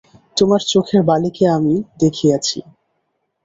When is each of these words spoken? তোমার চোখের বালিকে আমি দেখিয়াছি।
তোমার 0.37 0.61
চোখের 0.67 1.01
বালিকে 1.03 1.43
আমি 1.47 1.73
দেখিয়াছি। 1.99 2.57